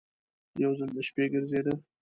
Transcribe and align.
یو 0.63 0.71
ځل 0.79 0.89
د 0.95 0.99
شپې 1.07 1.23
ګرځېده. 1.33 1.73